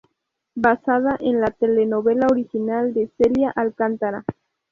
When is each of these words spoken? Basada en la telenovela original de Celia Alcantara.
Basada 0.55 1.15
en 1.19 1.41
la 1.41 1.51
telenovela 1.51 2.25
original 2.31 2.91
de 2.95 3.05
Celia 3.19 3.51
Alcantara. 3.55 4.25